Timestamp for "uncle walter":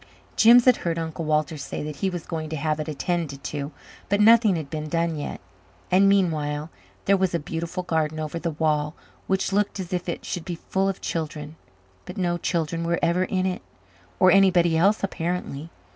0.97-1.57